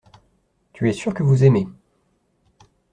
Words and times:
Tu 0.73 0.89
es 0.89 0.93
sûr 0.93 1.13
que 1.13 1.21
vous 1.21 1.43
aimez. 1.43 1.67